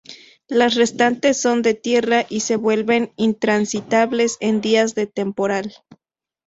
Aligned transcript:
Las 0.47 0.73
restantes, 0.73 1.39
son 1.39 1.61
de 1.61 1.75
tierra 1.75 2.25
y 2.27 2.39
se 2.39 2.55
vuelven 2.55 3.13
intransitables 3.17 4.37
en 4.39 4.59
días 4.59 4.95
de 4.95 5.05
temporal. 5.05 5.75